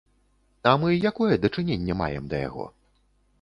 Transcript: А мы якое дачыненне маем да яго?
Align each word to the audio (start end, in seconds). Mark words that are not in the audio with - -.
А 0.71 0.71
мы 0.83 0.89
якое 1.09 1.35
дачыненне 1.43 1.99
маем 2.01 2.25
да 2.33 2.41
яго? 2.49 2.65